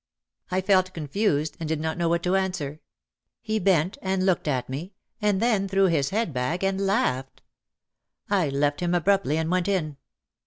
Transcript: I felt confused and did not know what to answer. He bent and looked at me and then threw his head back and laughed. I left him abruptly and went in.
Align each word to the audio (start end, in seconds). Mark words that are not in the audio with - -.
I 0.49 0.61
felt 0.61 0.95
confused 0.95 1.57
and 1.59 1.69
did 1.69 1.79
not 1.79 1.95
know 1.95 2.09
what 2.09 2.23
to 2.23 2.35
answer. 2.35 2.79
He 3.39 3.59
bent 3.59 3.99
and 4.01 4.25
looked 4.25 4.47
at 4.47 4.67
me 4.67 4.95
and 5.21 5.39
then 5.39 5.67
threw 5.67 5.85
his 5.85 6.09
head 6.09 6.33
back 6.33 6.63
and 6.63 6.81
laughed. 6.87 7.43
I 8.27 8.49
left 8.49 8.79
him 8.79 8.95
abruptly 8.95 9.37
and 9.37 9.51
went 9.51 9.67
in. 9.67 9.97